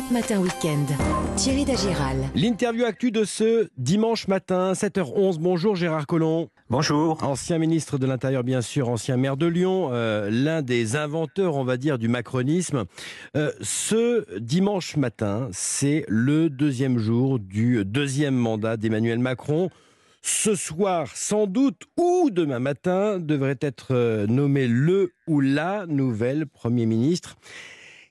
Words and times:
Europe 0.00 0.12
Matin 0.12 0.40
Weekend. 0.40 0.88
Thierry 1.36 1.64
Dagiral. 1.64 2.16
L'interview 2.34 2.84
actu 2.84 3.10
de 3.10 3.24
ce 3.24 3.68
dimanche 3.76 4.28
matin, 4.28 4.72
7h11. 4.72 5.38
Bonjour 5.38 5.76
Gérard 5.76 6.06
Collomb. 6.06 6.48
Bonjour. 6.70 7.22
Ancien 7.22 7.58
ministre 7.58 7.98
de 7.98 8.06
l'Intérieur, 8.06 8.42
bien 8.42 8.62
sûr, 8.62 8.88
ancien 8.88 9.16
maire 9.16 9.36
de 9.36 9.46
Lyon, 9.46 9.90
euh, 9.92 10.30
l'un 10.30 10.62
des 10.62 10.96
inventeurs, 10.96 11.56
on 11.56 11.64
va 11.64 11.76
dire, 11.76 11.98
du 11.98 12.08
macronisme. 12.08 12.84
Euh, 13.36 13.52
ce 13.60 14.38
dimanche 14.38 14.96
matin, 14.96 15.48
c'est 15.52 16.04
le 16.08 16.48
deuxième 16.48 16.98
jour 16.98 17.38
du 17.38 17.84
deuxième 17.84 18.36
mandat 18.36 18.76
d'Emmanuel 18.76 19.18
Macron. 19.18 19.70
Ce 20.22 20.54
soir, 20.54 21.08
sans 21.14 21.46
doute, 21.46 21.82
ou 21.98 22.30
demain 22.30 22.58
matin, 22.58 23.18
devrait 23.18 23.58
être 23.60 23.88
euh, 23.90 24.26
nommé 24.26 24.66
le 24.66 25.12
ou 25.26 25.40
la 25.40 25.84
nouvelle 25.86 26.46
Premier 26.46 26.86
ministre. 26.86 27.36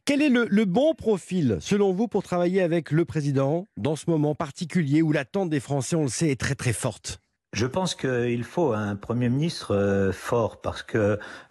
Quel 0.09 0.23
est 0.23 0.29
le, 0.29 0.65
bon 0.65 0.95
profil, 0.95 1.59
selon 1.61 1.93
vous, 1.93 2.07
pour 2.07 2.23
travailler 2.23 2.63
avec 2.63 2.89
le 2.89 3.05
président 3.05 3.67
dans 3.77 3.95
ce 3.95 4.09
moment 4.09 4.33
particulier 4.33 5.03
où 5.03 5.11
l'attente 5.11 5.51
des 5.51 5.59
Français, 5.59 5.95
on 5.95 6.01
le 6.01 6.09
sait, 6.09 6.31
est 6.31 6.39
très 6.39 6.55
très 6.55 6.73
forte? 6.73 7.21
Je 7.53 7.67
pense 7.67 7.93
qu'il 7.93 8.43
faut 8.43 8.73
un 8.73 8.95
Premier 8.95 9.29
ministre 9.29 9.75
euh, 9.75 10.11
fort 10.11 10.61
parce 10.61 10.81
que 10.81 10.97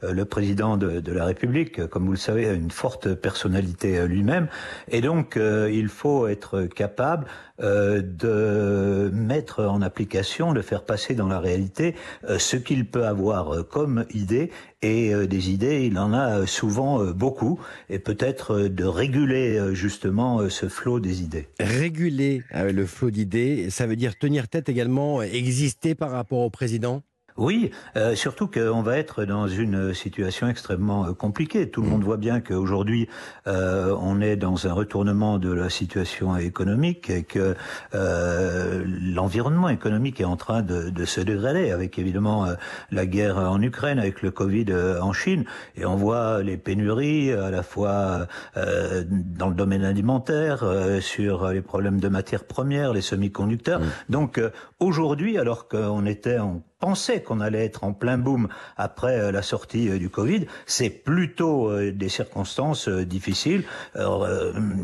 euh, 0.03 0.13
le 0.13 0.25
président 0.25 0.77
de, 0.77 0.99
de, 0.99 1.13
la 1.13 1.25
République, 1.25 1.87
comme 1.87 2.07
vous 2.07 2.13
le 2.13 2.19
savez, 2.19 2.49
a 2.49 2.53
une 2.53 2.71
forte 2.71 3.15
personnalité 3.15 3.99
euh, 3.99 4.07
lui-même. 4.07 4.49
Et 4.89 5.01
donc 5.01 5.37
il 5.37 5.89
faut 5.89 6.27
être 6.27 6.63
capable 6.63 7.27
de 7.61 9.11
mettre 9.13 9.65
en 9.65 9.83
application, 9.83 10.53
de 10.53 10.63
faire 10.63 10.85
passer 10.85 11.17
dans 11.17 11.27
la 11.27 11.41
réalité 11.41 11.97
ce 12.39 12.57
qu'il 12.57 12.89
peut 12.89 13.05
avoir 13.05 13.67
comme 13.67 14.05
idée 14.15 14.53
et 14.83 15.27
des 15.27 15.51
idées, 15.51 15.87
il 15.87 15.99
en 15.99 16.13
a 16.13 16.47
souvent 16.47 17.05
beaucoup 17.13 17.61
et 17.89 17.99
peut-être 17.99 18.69
de 18.69 18.85
réguler 18.85 19.75
justement 19.75 20.49
ce 20.49 20.69
flot 20.69 21.01
des 21.01 21.23
idées. 21.23 21.49
Réguler 21.59 22.43
le 22.55 22.87
flot 22.87 23.11
d'idées, 23.11 23.71
ça 23.71 23.87
veut 23.87 23.97
dire 23.97 24.17
tenir 24.19 24.49
tête 24.49 24.69
également, 24.69 25.23
exister 25.23 25.95
par 25.95 26.11
rapport 26.11 26.41
au 26.41 26.51
président? 26.51 27.03
Oui, 27.39 27.71
euh, 27.97 28.15
surtout 28.17 28.49
qu'on 28.49 28.83
va 28.83 28.99
être 28.99 29.25
dans 29.25 29.47
une 29.47 29.95
situation 29.95 30.49
extrêmement 30.49 31.07
euh, 31.07 31.13
compliquée. 31.13 31.71
Tout 31.71 31.83
le 31.83 31.89
monde 31.89 32.03
voit 32.03 32.17
bien 32.17 32.41
qu'aujourd'hui, 32.41 33.09
euh, 33.47 33.97
on 34.01 34.21
est 34.21 34.37
dans 34.37 34.67
un 34.67 34.73
retournement 34.73 35.39
de 35.39 35.53
la 35.53 35.71
situation 35.71 36.37
économique 36.37 37.09
et 37.11 37.23
que 37.23 37.55
euh, 37.95 38.85
l'environnement 38.85 39.69
économique 39.69 40.21
est 40.21 40.25
en 40.25 40.37
train 40.37 40.63
de, 40.63 40.91
de 40.91 41.05
se 41.05 41.21
dégrader, 41.21 41.71
avec 41.71 41.99
évidemment 41.99 42.45
euh, 42.45 42.55
la 42.91 43.07
guerre 43.07 43.39
en 43.39 43.63
Ukraine, 43.63 44.01
avec 44.01 44.21
le 44.23 44.33
Covid 44.33 44.67
euh, 44.71 45.01
en 45.01 45.13
Chine, 45.13 45.45
et 45.77 45.87
on 45.87 45.95
voit 45.95 46.43
les 46.43 46.57
pénuries 46.57 47.33
à 47.33 47.51
la 47.51 47.63
fois 47.63 48.27
dans 48.57 49.49
le 49.49 49.55
domaine 49.55 49.85
alimentaire, 49.85 50.65
sur 51.01 51.49
les 51.49 51.61
problèmes 51.61 52.01
de 52.01 52.09
matières 52.09 52.45
premières, 52.45 52.93
les 52.93 53.01
semi-conducteurs. 53.01 53.81
Mmh. 53.81 53.85
Donc 54.09 54.41
aujourd'hui, 54.81 55.39
alors 55.39 55.69
qu'on 55.69 56.05
était 56.05 56.39
en 56.39 56.63
pensait 56.79 57.23
qu'on 57.23 57.41
allait 57.41 57.65
être 57.65 57.85
en 57.85 57.93
plein 57.93 58.19
boom 58.19 58.49
après 58.77 59.19
euh, 59.19 59.33
la 59.33 59.43
sortie 59.43 59.89
euh, 59.89 59.99
du 59.99 60.09
Covid, 60.09 60.47
c'est 60.67 60.91
plutôt 60.91 61.71
euh, 61.71 61.93
des 61.93 62.09
circonstances 62.09 62.89
difficiles. 62.89 63.65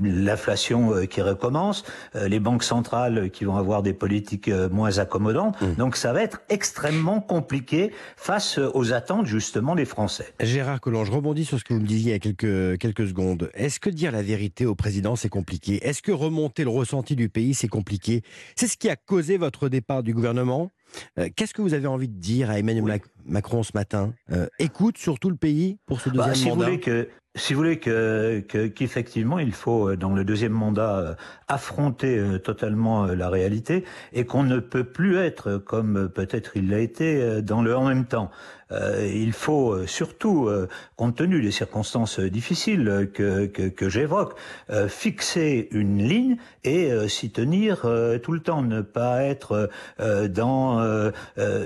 L'inflation 0.02 1.06
qui 1.06 1.22
recommence, 1.22 1.84
les 2.14 2.40
banques 2.40 2.62
centrales 2.62 3.30
qui 3.30 3.44
vont 3.44 3.56
avoir 3.56 3.82
des 3.82 3.92
politiques 3.92 4.48
moins 4.48 4.98
accommodantes. 4.98 5.60
Mmh. 5.60 5.74
Donc 5.74 5.96
ça 5.96 6.12
va 6.12 6.22
être 6.22 6.40
extrêmement 6.48 7.20
compliqué 7.20 7.92
face 8.16 8.58
aux 8.58 8.92
attentes 8.92 9.26
justement 9.26 9.74
des 9.74 9.84
Français. 9.84 10.34
Gérard 10.40 10.80
Collomb, 10.80 11.04
je 11.04 11.12
rebondis 11.12 11.44
sur 11.44 11.58
ce 11.58 11.64
que 11.64 11.74
vous 11.74 11.80
me 11.80 11.86
disiez 11.86 12.10
il 12.10 12.12
y 12.12 12.16
a 12.16 12.18
quelques, 12.18 12.78
quelques 12.78 13.08
secondes. 13.08 13.50
Est-ce 13.54 13.80
que 13.80 13.90
dire 13.90 14.12
la 14.12 14.22
vérité 14.22 14.66
au 14.66 14.74
président, 14.74 15.16
c'est 15.16 15.28
compliqué? 15.28 15.86
Est-ce 15.86 16.02
que 16.02 16.12
remonter 16.12 16.64
le 16.64 16.70
ressenti 16.70 17.16
du 17.16 17.28
pays, 17.28 17.54
c'est 17.54 17.68
compliqué? 17.68 18.22
C'est 18.56 18.68
ce 18.68 18.76
qui 18.76 18.90
a 18.90 18.96
causé 18.96 19.36
votre 19.36 19.68
départ 19.68 20.02
du 20.02 20.12
gouvernement? 20.12 20.70
Euh, 21.18 21.28
Qu'est-ce 21.34 21.54
que 21.54 21.62
vous 21.62 21.74
avez 21.74 21.86
envie 21.86 22.08
de 22.08 22.18
dire 22.18 22.50
à 22.50 22.58
Emmanuel 22.58 23.00
oui. 23.04 23.10
Macron 23.24 23.62
ce 23.62 23.72
matin? 23.74 24.14
Euh, 24.30 24.46
Écoute 24.58 24.98
surtout 24.98 25.30
le 25.30 25.36
pays 25.36 25.78
pour 25.86 26.00
ce 26.00 26.08
deuxième 26.08 26.28
bah, 26.28 26.34
si 26.34 26.48
mandat. 26.48 26.64
Vous 26.64 26.70
voulez 26.72 26.80
que, 26.80 27.08
si 27.36 27.52
vous 27.52 27.58
voulez 27.58 27.78
que 27.78 28.40
qu'effectivement 28.40 29.39
il 29.39 29.52
faut 29.52 29.90
euh, 29.90 29.96
dans 29.96 30.14
le 30.14 30.24
deuxième 30.24 30.52
mandat 30.52 31.17
affronter 31.48 32.39
totalement 32.42 33.06
la 33.06 33.28
réalité 33.28 33.84
et 34.12 34.24
qu'on 34.24 34.45
ne 34.45 34.61
peut 34.61 34.84
plus 34.84 35.18
être 35.18 35.58
comme 35.58 36.08
peut-être 36.08 36.56
il 36.56 36.70
l'a 36.70 36.78
été 36.78 37.42
dans 37.42 37.62
le 37.62 37.77
en 37.77 37.86
même 37.86 38.06
temps. 38.06 38.30
Euh, 38.72 39.11
il 39.14 39.33
faut 39.33 39.86
surtout, 39.86 40.48
euh, 40.48 40.68
compte 40.96 41.17
tenu 41.17 41.40
des 41.42 41.50
circonstances 41.50 42.18
difficiles 42.20 43.11
que, 43.12 43.46
que, 43.46 43.68
que 43.68 43.89
j'évoque, 43.89 44.34
euh, 44.70 44.89
fixer 44.89 45.68
une 45.70 46.02
ligne 46.02 46.36
et 46.64 46.90
s'y 47.08 47.30
tenir 47.30 47.86
tout 48.22 48.33
le 48.33 48.40
temps, 48.40 48.62
ne 48.62 48.80
pas 48.80 49.22
être 49.22 49.68
dans 49.98 51.12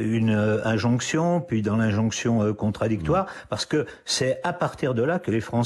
une 0.00 0.60
injonction, 0.64 1.40
puis 1.40 1.62
dans 1.62 1.76
l'injonction 1.76 2.52
contradictoire, 2.54 3.26
parce 3.48 3.64
que 3.64 3.86
c'est 4.04 4.40
à 4.42 4.52
partir 4.52 4.94
de 4.94 5.02
là 5.02 5.18
que 5.18 5.30
les 5.30 5.40
Français 5.40 5.57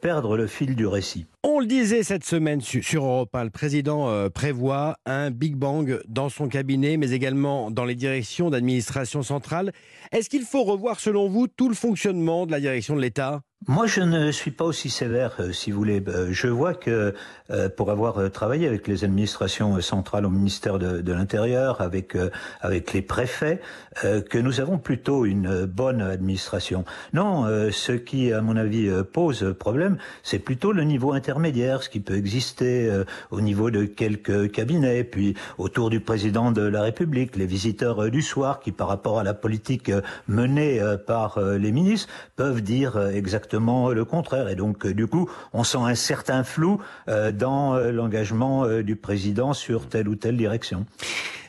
perdre 0.00 0.36
le 0.36 0.46
fil 0.46 0.74
du 0.74 0.86
récit. 0.86 1.26
On 1.42 1.60
le 1.60 1.66
disait 1.66 2.02
cette 2.02 2.24
semaine 2.24 2.60
sur 2.60 3.04
Europe 3.04 3.34
1, 3.34 3.44
le 3.44 3.50
président 3.50 4.08
euh, 4.08 4.28
prévoit 4.28 4.96
un 5.06 5.30
Big 5.30 5.56
Bang 5.56 6.00
dans 6.08 6.28
son 6.28 6.48
cabinet, 6.48 6.96
mais 6.96 7.10
également 7.10 7.70
dans 7.70 7.84
les 7.84 7.94
directions 7.94 8.50
d'administration 8.50 9.22
centrale. 9.22 9.72
Est-ce 10.12 10.30
qu'il 10.30 10.42
faut 10.42 10.64
revoir, 10.64 11.00
selon 11.00 11.28
vous, 11.28 11.46
tout 11.46 11.68
le 11.68 11.74
fonctionnement 11.74 12.46
de 12.46 12.52
la 12.52 12.60
direction 12.60 12.96
de 12.96 13.00
l'État? 13.00 13.42
Moi, 13.66 13.86
je 13.86 14.02
ne 14.02 14.30
suis 14.30 14.50
pas 14.50 14.66
aussi 14.66 14.90
sévère, 14.90 15.36
euh, 15.40 15.52
si 15.52 15.70
vous 15.70 15.78
voulez. 15.78 16.02
Euh, 16.08 16.28
je 16.32 16.48
vois 16.48 16.74
que 16.74 17.14
euh, 17.50 17.68
pour 17.70 17.90
avoir 17.90 18.30
travaillé 18.30 18.66
avec 18.66 18.86
les 18.86 19.04
administrations 19.04 19.80
centrales 19.80 20.26
au 20.26 20.30
ministère 20.30 20.78
de, 20.78 21.12
l'Intérieur, 21.12 21.80
avec 21.80 22.16
avec 22.60 22.92
les 22.92 23.02
préfets, 23.02 23.60
que 24.02 24.38
nous 24.38 24.60
avons 24.60 24.78
plutôt 24.78 25.24
une 25.24 25.64
bonne 25.64 26.00
administration. 26.02 26.84
Non, 27.12 27.46
ce 27.70 27.92
qui, 27.92 28.32
à 28.32 28.40
mon 28.40 28.56
avis, 28.56 28.90
pose 29.12 29.54
problème, 29.58 29.98
c'est 30.22 30.38
plutôt 30.38 30.72
le 30.72 30.82
niveau 30.84 31.12
intermédiaire, 31.12 31.82
ce 31.82 31.88
qui 31.88 32.00
peut 32.00 32.16
exister 32.16 32.90
au 33.30 33.40
niveau 33.40 33.70
de 33.70 33.84
quelques 33.84 34.50
cabinets, 34.50 35.04
puis 35.04 35.34
autour 35.58 35.90
du 35.90 36.00
président 36.00 36.50
de 36.50 36.62
la 36.62 36.82
République, 36.82 37.36
les 37.36 37.46
visiteurs 37.46 38.10
du 38.10 38.22
soir, 38.22 38.60
qui, 38.60 38.72
par 38.72 38.88
rapport 38.88 39.18
à 39.18 39.22
la 39.22 39.34
politique 39.34 39.92
menée 40.26 40.80
par 41.06 41.38
les 41.40 41.72
ministres, 41.72 42.08
peuvent 42.36 42.62
dire 42.62 42.98
exactement 42.98 43.53
le 43.58 44.04
contraire. 44.04 44.48
Et 44.48 44.56
donc, 44.56 44.86
du 44.86 45.06
coup, 45.06 45.30
on 45.52 45.64
sent 45.64 45.78
un 45.78 45.94
certain 45.94 46.44
flou 46.44 46.80
dans 47.06 47.76
l'engagement 47.76 48.66
du 48.82 48.96
président 48.96 49.52
sur 49.52 49.88
telle 49.88 50.08
ou 50.08 50.14
telle 50.14 50.36
direction. 50.36 50.86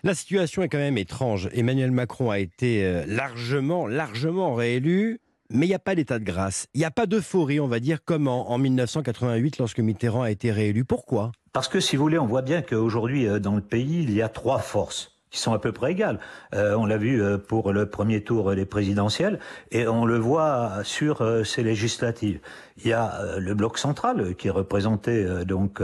La 0.03 0.13
situation 0.13 0.61
est 0.61 0.69
quand 0.69 0.77
même 0.77 0.97
étrange. 0.97 1.49
Emmanuel 1.53 1.91
Macron 1.91 2.29
a 2.29 2.39
été 2.39 3.03
largement, 3.07 3.87
largement 3.87 4.53
réélu. 4.53 5.19
Mais 5.51 5.67
il 5.67 5.69
n'y 5.69 5.75
a 5.75 5.79
pas 5.79 5.93
d'état 5.93 6.17
de 6.17 6.23
grâce. 6.23 6.67
Il 6.73 6.79
n'y 6.79 6.85
a 6.85 6.91
pas 6.91 7.05
d'euphorie, 7.05 7.59
on 7.59 7.67
va 7.67 7.79
dire, 7.79 8.03
comme 8.03 8.27
en, 8.27 8.49
en 8.49 8.57
1988 8.57 9.59
lorsque 9.59 9.79
Mitterrand 9.79 10.23
a 10.23 10.31
été 10.31 10.51
réélu. 10.51 10.85
Pourquoi? 10.85 11.31
Parce 11.53 11.67
que, 11.67 11.79
si 11.79 11.95
vous 11.95 12.03
voulez, 12.03 12.17
on 12.17 12.25
voit 12.25 12.41
bien 12.41 12.63
qu'aujourd'hui, 12.63 13.27
dans 13.39 13.55
le 13.55 13.61
pays, 13.61 14.01
il 14.01 14.11
y 14.11 14.23
a 14.23 14.27
trois 14.27 14.57
forces 14.57 15.14
qui 15.35 15.41
sont 15.41 15.53
à 15.53 15.59
peu 15.59 15.73
près 15.73 15.91
égales. 15.91 16.19
Euh, 16.53 16.75
on 16.75 16.85
l'a 16.85 16.97
vu 16.97 17.21
pour 17.49 17.73
le 17.73 17.85
premier 17.87 18.21
tour 18.21 18.55
des 18.55 18.65
présidentielles 18.65 19.39
et 19.69 19.85
on 19.85 20.05
le 20.05 20.17
voit 20.17 20.83
sur 20.83 21.21
euh, 21.21 21.43
ces 21.43 21.61
législatives. 21.61 22.39
Il 22.77 22.87
y 22.87 22.93
a 22.93 23.15
euh, 23.15 23.39
le 23.39 23.53
bloc 23.53 23.77
central 23.77 24.35
qui 24.35 24.47
est 24.47 24.51
représenté 24.51 25.25
donc 25.45 25.81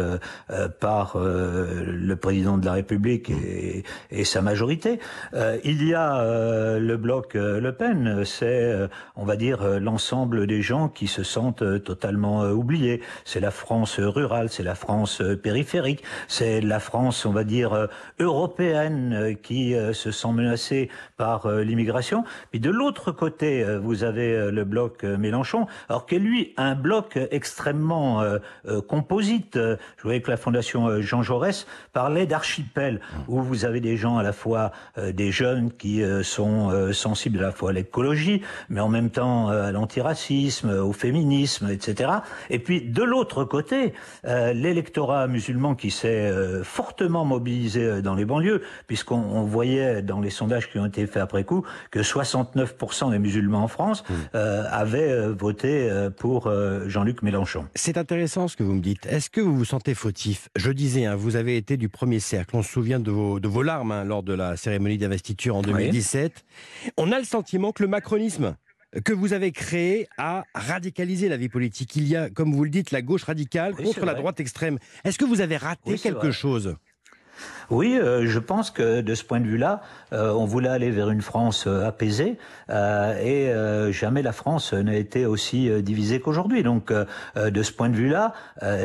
par 0.79 1.17
le 1.17 2.15
président 2.15 2.57
de 2.57 2.65
la 2.65 2.73
République 2.73 3.29
et, 3.29 3.83
et 4.09 4.23
sa 4.23 4.41
majorité. 4.41 4.99
il 5.63 5.85
y 5.85 5.93
a 5.93 6.79
le 6.79 6.97
bloc 6.97 7.33
Le 7.33 7.71
Pen, 7.71 8.23
c'est 8.25 8.89
on 9.15 9.25
va 9.25 9.35
dire 9.35 9.79
l'ensemble 9.79 10.47
des 10.47 10.61
gens 10.61 10.87
qui 10.87 11.07
se 11.07 11.23
sentent 11.23 11.83
totalement 11.83 12.43
oubliés. 12.43 13.01
C'est 13.25 13.39
la 13.39 13.51
France 13.51 13.99
rurale, 13.99 14.49
c'est 14.49 14.63
la 14.63 14.75
France 14.75 15.21
périphérique, 15.41 16.03
c'est 16.27 16.61
la 16.61 16.79
France 16.79 17.25
on 17.25 17.31
va 17.31 17.43
dire 17.43 17.87
européenne 18.19 19.35
qui 19.41 19.75
euh, 19.75 19.93
se 19.93 20.11
sent 20.11 20.31
menacés 20.33 20.89
par 21.17 21.45
euh, 21.45 21.63
l'immigration. 21.63 22.23
Puis 22.51 22.59
de 22.59 22.69
l'autre 22.69 23.11
côté, 23.11 23.63
euh, 23.63 23.79
vous 23.79 24.03
avez 24.03 24.51
le 24.51 24.63
bloc 24.63 25.03
Mélenchon, 25.03 25.67
alors 25.89 26.05
que 26.05 26.15
lui, 26.15 26.53
un 26.57 26.75
bloc 26.75 27.17
extrêmement 27.31 28.23
composite. 28.87 29.57
Je 29.57 30.03
voyais 30.03 30.21
que 30.21 30.29
la 30.29 30.37
fondation 30.37 31.01
Jean 31.01 31.23
Jaurès 31.23 31.65
parlait 31.93 32.25
d'archipel, 32.25 33.01
où 33.27 33.41
vous 33.41 33.65
avez 33.65 33.79
des 33.79 33.97
gens 33.97 34.17
à 34.17 34.23
la 34.23 34.33
fois 34.33 34.71
des 34.97 35.31
jeunes 35.31 35.71
qui 35.71 36.03
sont 36.23 36.91
sensibles 36.93 37.39
à 37.39 37.41
la 37.43 37.51
fois 37.51 37.71
à 37.71 37.73
l'écologie, 37.73 38.41
mais 38.69 38.79
en 38.79 38.89
même 38.89 39.09
temps 39.09 39.49
à 39.49 39.71
l'antiracisme, 39.71 40.69
au 40.69 40.93
féminisme, 40.93 41.69
etc. 41.69 42.11
Et 42.49 42.59
puis 42.59 42.81
de 42.81 43.03
l'autre 43.03 43.43
côté, 43.43 43.93
l'électorat 44.23 45.27
musulman 45.27 45.75
qui 45.75 45.91
s'est 45.91 46.31
fortement 46.63 47.25
mobilisé 47.25 48.01
dans 48.01 48.15
les 48.15 48.25
banlieues, 48.25 48.61
puisqu'on 48.87 49.30
on 49.31 49.43
voyait 49.43 50.01
dans 50.01 50.19
les 50.19 50.29
sondages 50.29 50.69
qui 50.69 50.77
ont 50.77 50.85
été 50.85 51.07
faits 51.07 51.23
après 51.23 51.43
coup 51.43 51.65
que 51.89 51.99
69% 51.99 53.11
des 53.11 53.19
musulmans 53.19 53.63
en 53.63 53.67
France 53.67 54.03
mmh. 54.07 54.13
euh, 54.35 54.63
avaient 54.69 55.11
euh, 55.11 55.33
voté 55.33 55.89
euh, 55.89 56.09
pour 56.09 56.51
Jean-Luc 56.87 57.21
Mélenchon. 57.21 57.65
C'est 57.75 57.97
intéressant 57.97 58.47
ce 58.47 58.57
que 58.57 58.63
vous 58.63 58.73
me 58.73 58.81
dites. 58.81 59.05
Est-ce 59.05 59.29
que 59.29 59.41
vous 59.41 59.55
vous 59.55 59.65
sentez 59.65 59.93
fautif? 59.93 60.49
Je 60.55 60.71
disais, 60.71 61.05
hein, 61.05 61.15
vous 61.15 61.35
avez 61.35 61.57
été 61.57 61.77
du 61.77 61.89
premier 61.89 62.19
cercle. 62.19 62.55
On 62.55 62.63
se 62.63 62.69
souvient 62.71 62.99
de 62.99 63.11
vos, 63.11 63.39
de 63.39 63.47
vos 63.47 63.63
larmes 63.63 63.91
hein, 63.91 64.03
lors 64.03 64.23
de 64.23 64.33
la 64.33 64.57
cérémonie 64.57 64.97
d'investiture 64.97 65.55
en 65.55 65.61
2017. 65.61 66.43
On 66.97 67.11
a 67.11 67.19
le 67.19 67.25
sentiment 67.25 67.71
que 67.71 67.83
le 67.83 67.89
macronisme 67.89 68.55
que 69.05 69.13
vous 69.13 69.31
avez 69.33 69.51
créé 69.51 70.07
a 70.17 70.43
radicalisé 70.53 71.29
la 71.29 71.37
vie 71.37 71.47
politique. 71.49 71.95
Il 71.95 72.07
y 72.07 72.15
a, 72.15 72.29
comme 72.29 72.53
vous 72.53 72.63
le 72.63 72.69
dites, 72.69 72.91
la 72.91 73.01
gauche 73.01 73.23
radicale 73.23 73.73
contre 73.73 74.05
la 74.05 74.13
droite 74.13 74.39
extrême. 74.39 74.79
Est-ce 75.05 75.17
que 75.17 75.25
vous 75.25 75.39
avez 75.39 75.57
raté 75.57 75.97
quelque 75.97 76.31
chose? 76.31 76.75
Oui, 77.69 77.97
euh, 77.97 78.25
je 78.25 78.39
pense 78.39 78.71
que 78.71 79.01
de 79.01 79.15
ce 79.15 79.23
point 79.23 79.39
de 79.39 79.47
vue-là, 79.47 79.81
euh, 80.13 80.31
on 80.33 80.45
voulait 80.45 80.69
aller 80.69 80.91
vers 80.91 81.09
une 81.09 81.21
France 81.21 81.65
euh, 81.67 81.87
apaisée 81.87 82.37
et 82.69 83.51
jamais 83.91 84.21
la 84.21 84.31
France 84.31 84.73
n'a 84.73 84.95
été 84.95 85.25
aussi 85.25 85.69
divisée 85.81 86.19
qu'aujourd'hui. 86.19 86.63
Donc, 86.63 86.93
de 86.93 87.63
ce 87.63 87.71
point 87.71 87.89
de 87.89 87.95
vue-là, 87.95 88.33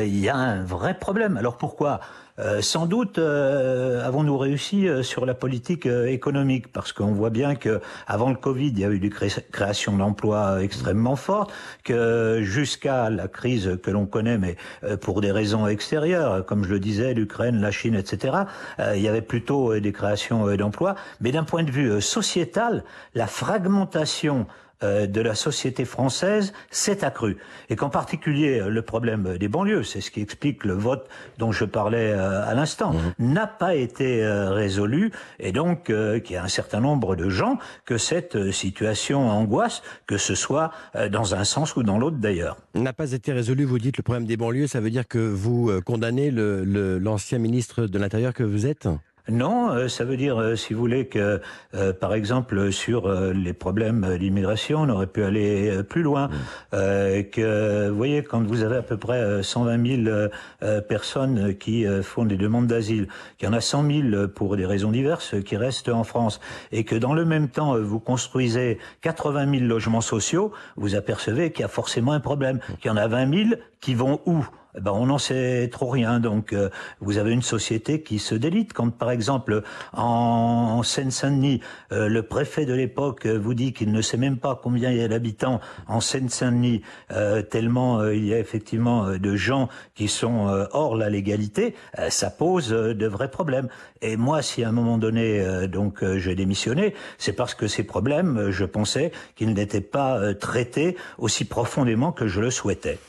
il 0.01 0.19
y 0.19 0.29
a 0.29 0.35
un 0.35 0.63
vrai 0.63 0.93
problème. 0.97 1.37
Alors 1.37 1.57
pourquoi? 1.57 2.01
Euh, 2.39 2.61
sans 2.61 2.85
doute 2.85 3.17
euh, 3.17 4.05
avons-nous 4.05 4.37
réussi 4.37 4.87
euh, 4.87 5.01
sur 5.01 5.25
la 5.25 5.33
politique 5.33 5.87
économique 5.87 6.71
parce 6.71 6.93
qu'on 6.93 7.11
voit 7.11 7.31
bien 7.31 7.55
que 7.55 7.81
avant 8.05 8.29
le 8.29 8.35
Covid, 8.35 8.67
il 8.67 8.79
y 8.79 8.85
a 8.85 8.89
eu 8.89 8.99
des 8.99 9.09
créations 9.09 9.97
d'emplois 9.97 10.61
extrêmement 10.61 11.15
fortes, 11.15 11.51
que 11.83 12.41
jusqu'à 12.43 13.09
la 13.09 13.27
crise 13.27 13.79
que 13.81 13.89
l'on 13.89 14.05
connaît, 14.05 14.37
mais 14.37 14.55
pour 15.01 15.21
des 15.21 15.31
raisons 15.31 15.67
extérieures, 15.67 16.45
comme 16.45 16.63
je 16.63 16.69
le 16.69 16.79
disais, 16.79 17.13
l'Ukraine, 17.13 17.59
la 17.59 17.71
Chine, 17.71 17.95
etc., 17.95 18.37
il 18.79 19.01
y 19.01 19.07
avait 19.07 19.21
plutôt 19.21 19.79
des 19.79 19.91
créations 19.91 20.55
d'emplois. 20.55 20.95
Mais 21.21 21.31
d'un 21.31 21.43
point 21.43 21.63
de 21.63 21.71
vue 21.71 22.01
sociétal, 22.01 22.83
la 23.13 23.27
fragmentation 23.27 24.45
euh, 24.47 24.66
de 24.81 25.21
la 25.21 25.35
société 25.35 25.85
française 25.85 26.53
s'est 26.69 27.03
accru. 27.03 27.37
Et 27.69 27.75
qu'en 27.75 27.89
particulier, 27.89 28.59
euh, 28.59 28.69
le 28.69 28.81
problème 28.81 29.37
des 29.37 29.47
banlieues, 29.47 29.83
c'est 29.83 30.01
ce 30.01 30.11
qui 30.11 30.21
explique 30.21 30.65
le 30.65 30.73
vote 30.73 31.07
dont 31.37 31.51
je 31.51 31.65
parlais 31.65 32.11
euh, 32.11 32.47
à 32.47 32.53
l'instant, 32.53 32.93
mhm. 32.93 33.33
n'a 33.33 33.47
pas 33.47 33.75
été 33.75 34.25
résolu. 34.25 35.11
Et 35.39 35.51
donc, 35.51 35.85
qu'il 35.85 36.31
y 36.31 36.35
a 36.35 36.43
un 36.43 36.47
certain 36.47 36.79
nombre 36.79 37.15
de 37.15 37.29
gens 37.29 37.57
que 37.85 37.97
cette 37.97 38.51
situation 38.51 39.29
angoisse, 39.29 39.81
que 40.05 40.17
ce 40.17 40.35
soit 40.35 40.71
dans 41.11 41.35
un 41.35 41.43
sens 41.43 41.75
ou 41.75 41.83
dans 41.83 41.97
l'autre 41.97 42.17
d'ailleurs. 42.17 42.57
N'a 42.75 42.93
pas 42.93 43.11
été 43.11 43.31
résolu, 43.33 43.63
vous 43.63 43.79
dites, 43.79 43.97
le 43.97 44.03
problème 44.03 44.25
des 44.25 44.37
banlieues, 44.37 44.67
ça 44.67 44.79
veut 44.79 44.89
dire 44.89 45.07
que 45.07 45.19
vous 45.19 45.71
condamnez 45.85 46.31
l'ancien 46.31 47.39
ministre 47.39 47.85
de 47.85 47.99
l'Intérieur 47.99 48.33
que 48.33 48.43
vous 48.43 48.65
êtes? 48.65 48.87
Non, 49.29 49.71
euh, 49.71 49.87
ça 49.89 50.05
veut 50.05 50.15
dire, 50.15 50.39
euh, 50.39 50.55
si 50.55 50.73
vous 50.73 50.79
voulez, 50.79 51.07
que, 51.07 51.41
euh, 51.75 51.93
par 51.93 52.13
exemple, 52.13 52.71
sur 52.71 53.11
les 53.33 53.53
problèmes 53.53 54.17
d'immigration, 54.17 54.81
on 54.81 54.89
aurait 54.89 55.07
pu 55.07 55.23
aller 55.23 55.83
plus 55.83 56.01
loin. 56.01 56.29
Que, 56.71 57.89
vous 57.89 57.95
voyez, 57.95 58.23
quand 58.23 58.41
vous 58.43 58.63
avez 58.63 58.77
à 58.77 58.81
peu 58.81 58.97
près 58.97 59.43
120 59.43 60.03
000 60.05 60.81
personnes 60.87 61.55
qui 61.55 61.85
font 62.01 62.25
des 62.25 62.37
demandes 62.37 62.67
d'asile, 62.67 63.07
qu'il 63.37 63.47
y 63.47 63.51
en 63.51 63.53
a 63.53 63.61
100 63.61 64.11
000 64.11 64.27
pour 64.29 64.55
des 64.57 64.65
raisons 64.65 64.91
diverses 64.91 65.35
qui 65.45 65.57
restent 65.57 65.89
en 65.89 66.03
France, 66.03 66.39
et 66.71 66.83
que 66.83 66.95
dans 66.95 67.13
le 67.13 67.25
même 67.25 67.49
temps, 67.49 67.77
vous 67.77 67.99
construisez 67.99 68.79
80 69.01 69.51
000 69.59 69.65
logements 69.65 70.01
sociaux, 70.01 70.51
vous 70.75 70.95
apercevez 70.95 71.51
qu'il 71.51 71.61
y 71.61 71.65
a 71.65 71.69
forcément 71.69 72.13
un 72.13 72.19
problème, 72.19 72.59
qu'il 72.79 72.89
y 72.89 72.93
en 72.93 72.97
a 72.97 73.07
20 73.07 73.49
000 73.49 73.61
qui 73.87 73.95
vont 73.95 74.19
où 74.25 74.45
eh 74.77 74.81
ben, 74.81 74.91
on 74.91 75.07
n'en 75.07 75.17
sait 75.17 75.69
trop 75.71 75.89
rien. 75.89 76.19
Donc, 76.19 76.53
euh, 76.53 76.69
vous 76.99 77.17
avez 77.17 77.31
une 77.31 77.41
société 77.41 78.01
qui 78.03 78.19
se 78.19 78.35
délite. 78.35 78.73
Quand, 78.73 78.91
par 78.91 79.09
exemple, 79.09 79.63
en, 79.93 80.83
Seine-Saint-Denis, 80.83 81.61
euh, 81.91 82.07
le 82.07 82.21
préfet 82.21 82.65
de 82.65 82.73
l'époque 82.73 83.25
vous 83.25 83.55
dit 83.55 83.73
qu'il 83.73 83.91
ne 83.91 84.01
sait 84.01 84.17
même 84.17 84.37
pas 84.37 84.59
combien 84.61 84.91
il 84.91 84.97
y 84.97 85.01
a 85.01 85.07
d'habitants 85.07 85.59
en 85.87 85.99
Seine-Saint-Denis, 85.99 86.83
euh, 87.11 87.41
tellement 87.41 88.05
il 88.07 88.25
y 88.25 88.33
a 88.33 88.39
effectivement 88.39 89.17
de 89.17 89.35
gens 89.35 89.69
qui 89.95 90.07
sont 90.07 90.67
hors 90.71 90.95
la 90.95 91.09
légalité, 91.09 91.75
ça 92.09 92.29
pose 92.29 92.69
de 92.69 93.07
vrais 93.07 93.31
problèmes. 93.31 93.69
Et 94.01 94.15
moi, 94.17 94.41
si 94.41 94.63
à 94.63 94.69
un 94.69 94.71
moment 94.71 94.97
donné, 94.97 95.67
donc, 95.67 96.03
j'ai 96.17 96.35
démissionné, 96.35 96.93
c'est 97.17 97.33
parce 97.33 97.55
que 97.55 97.67
ces 97.67 97.83
problèmes, 97.83 98.51
je 98.51 98.65
pensais 98.65 99.11
qu'ils 99.35 99.53
n'étaient 99.53 99.81
pas 99.81 100.33
traités 100.35 100.95
aussi 101.17 101.45
profondément 101.45 102.11
que 102.11 102.27
je 102.27 102.41
le 102.41 102.51
souhaitais. 102.51 102.99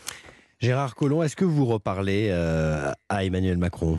Gérard 0.61 0.97
Collomb, 0.97 1.23
est-ce 1.23 1.37
que 1.37 1.45
vous 1.45 1.67
reparlez 1.67 2.31
euh, 2.31 2.91
à 3.09 3.25
Emmanuel 3.25 3.59
Macron? 3.59 3.97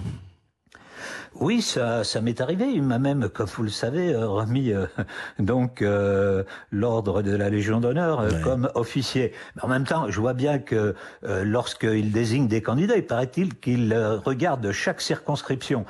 Oui, 1.35 1.61
ça, 1.61 2.03
ça 2.03 2.21
m'est 2.21 2.41
arrivé. 2.41 2.65
Il 2.73 2.83
m'a 2.83 2.99
même, 2.99 3.29
comme 3.29 3.47
vous 3.47 3.63
le 3.63 3.69
savez, 3.69 4.13
euh, 4.13 4.27
remis 4.27 4.71
euh, 4.71 4.85
donc 5.39 5.81
euh, 5.81 6.43
l'ordre 6.71 7.21
de 7.21 7.35
la 7.35 7.49
Légion 7.49 7.79
d'honneur 7.79 8.25
comme 8.43 8.69
officier. 8.75 9.33
Mais 9.55 9.63
en 9.63 9.67
même 9.67 9.85
temps, 9.85 10.09
je 10.09 10.19
vois 10.19 10.33
bien 10.33 10.59
que 10.59 10.95
lorsqu'il 11.23 12.11
désigne 12.11 12.47
des 12.47 12.61
candidats, 12.61 12.95
il 12.95 13.05
paraît-il 13.05 13.55
qu'il 13.55 13.95
regarde 14.25 14.71
chaque 14.71 15.01
circonscription. 15.01 15.85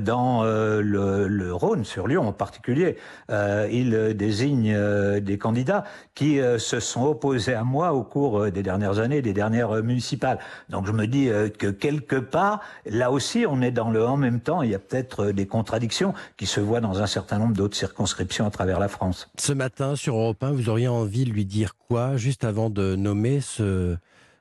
dans 0.00 0.44
le, 0.44 1.26
le, 1.28 1.54
Rhône, 1.54 1.84
sur 1.84 2.06
Lyon 2.06 2.28
en 2.28 2.32
particulier, 2.32 2.96
il 3.28 4.14
désigne 4.14 4.76
des 5.20 5.38
candidats 5.38 5.84
qui 6.14 6.38
se 6.58 6.80
sont 6.80 7.04
opposés 7.04 7.54
à 7.54 7.64
moi 7.64 7.92
au 7.92 8.02
cours 8.02 8.50
des 8.50 8.62
dernières 8.62 8.98
années, 8.98 9.22
des 9.22 9.32
dernières 9.32 9.82
municipales. 9.82 10.38
Donc 10.68 10.86
je 10.86 10.92
me 10.92 11.06
dis 11.06 11.30
que 11.58 11.70
quelque 11.70 12.16
part, 12.16 12.60
là 12.86 13.10
aussi, 13.10 13.44
on 13.48 13.62
est 13.62 13.72
dans 13.72 13.90
le 13.90 14.06
en 14.06 14.16
même 14.16 14.40
temps 14.40 14.62
il 14.70 14.72
y 14.72 14.76
a 14.76 14.78
peut-être 14.78 15.32
des 15.32 15.46
contradictions 15.46 16.14
qui 16.36 16.46
se 16.46 16.60
voient 16.60 16.80
dans 16.80 17.02
un 17.02 17.06
certain 17.06 17.38
nombre 17.38 17.54
d'autres 17.54 17.76
circonscriptions 17.76 18.46
à 18.46 18.50
travers 18.50 18.78
la 18.78 18.88
France. 18.88 19.28
Ce 19.36 19.52
matin, 19.52 19.96
sur 19.96 20.14
Europe 20.14 20.42
1, 20.42 20.52
vous 20.52 20.68
auriez 20.68 20.86
envie 20.86 21.24
de 21.24 21.30
lui 21.30 21.44
dire 21.44 21.76
quoi, 21.76 22.16
juste 22.16 22.44
avant 22.44 22.70
de 22.70 22.94
nommer 22.94 23.40
ce, 23.40 23.96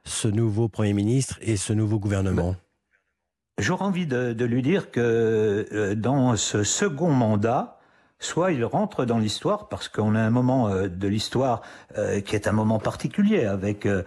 ce 0.06 0.28
nouveau 0.28 0.68
Premier 0.70 0.94
ministre 0.94 1.40
et 1.42 1.58
ce 1.58 1.74
nouveau 1.74 1.98
gouvernement? 1.98 2.56
J'aurais 3.58 3.86
envie 3.86 4.06
de, 4.06 4.34
de, 4.34 4.46
lui 4.46 4.62
dire 4.62 4.92
que 4.92 5.66
euh, 5.72 5.96
dans 5.96 6.36
ce 6.36 6.64
second 6.64 7.12
mandat, 7.12 7.79
soit 8.20 8.52
il 8.52 8.66
rentre 8.66 9.06
dans 9.06 9.18
l'histoire 9.18 9.70
parce 9.70 9.88
qu'on 9.88 10.14
a 10.14 10.20
un 10.20 10.30
moment 10.30 10.68
euh, 10.68 10.90
de 10.90 11.08
l'histoire 11.08 11.62
euh, 11.98 12.20
qui 12.20 12.36
est 12.36 12.48
un 12.48 12.52
moment 12.52 12.80
particulier 12.80 13.46
avec 13.46 13.86
euh, 13.86 14.04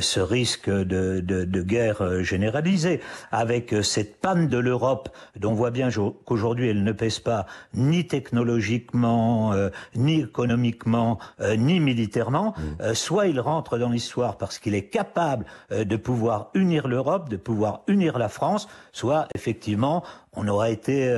ce 0.00 0.20
risque 0.20 0.70
de, 0.70 1.20
de, 1.20 1.44
de 1.44 1.62
guerre 1.62 2.22
généralisée, 2.22 3.00
avec 3.32 3.74
cette 3.82 4.20
panne 4.20 4.48
de 4.48 4.58
l'Europe 4.58 5.08
dont 5.38 5.50
on 5.50 5.54
voit 5.54 5.70
bien 5.70 5.88
qu'aujourd'hui 6.24 6.68
elle 6.68 6.84
ne 6.84 6.92
pèse 6.92 7.18
pas 7.18 7.46
ni 7.74 8.06
technologiquement, 8.06 9.54
ni 9.94 10.20
économiquement, 10.20 11.18
ni 11.56 11.80
militairement, 11.80 12.54
mmh. 12.56 12.94
soit 12.94 13.26
il 13.26 13.40
rentre 13.40 13.78
dans 13.78 13.88
l'histoire 13.88 14.36
parce 14.36 14.58
qu'il 14.58 14.74
est 14.74 14.88
capable 14.88 15.46
de 15.70 15.96
pouvoir 15.96 16.50
unir 16.54 16.88
l'Europe, 16.88 17.28
de 17.28 17.36
pouvoir 17.36 17.82
unir 17.86 18.18
la 18.18 18.28
France, 18.28 18.68
soit 18.92 19.28
effectivement 19.34 20.02
on 20.36 20.46
aura 20.48 20.70
été 20.70 21.12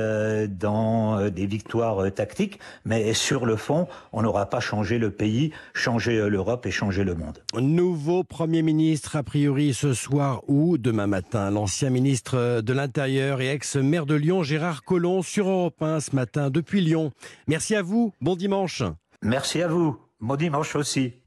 dans 0.49 1.29
des 1.29 1.45
victoires 1.45 2.11
tactiques 2.13 2.59
mais 2.85 3.13
sur 3.13 3.45
le 3.45 3.55
fond, 3.55 3.87
on 4.13 4.21
n'aura 4.21 4.47
pas 4.47 4.59
changé 4.59 4.97
le 4.97 5.11
pays, 5.11 5.51
changé 5.73 6.17
euh, 6.17 6.27
l'Europe 6.27 6.65
et 6.65 6.71
changé 6.71 7.03
le 7.03 7.15
monde. 7.15 7.39
Nouveau 7.59 8.23
Premier 8.23 8.61
ministre, 8.61 9.15
a 9.15 9.23
priori 9.23 9.73
ce 9.73 9.93
soir 9.93 10.41
ou 10.47 10.77
demain 10.77 11.07
matin. 11.07 11.51
L'ancien 11.51 11.89
ministre 11.89 12.61
de 12.61 12.73
l'Intérieur 12.73 13.41
et 13.41 13.49
ex-maire 13.49 14.05
de 14.05 14.15
Lyon, 14.15 14.43
Gérard 14.43 14.83
Collomb, 14.83 15.21
sur 15.21 15.49
Europe 15.49 15.81
1 15.81 15.99
ce 15.99 16.15
matin 16.15 16.49
depuis 16.49 16.81
Lyon. 16.81 17.11
Merci 17.47 17.75
à 17.75 17.81
vous, 17.81 18.13
bon 18.21 18.35
dimanche. 18.35 18.83
Merci 19.21 19.61
à 19.61 19.67
vous, 19.67 19.97
bon 20.21 20.35
dimanche 20.35 20.75
aussi. 20.75 21.13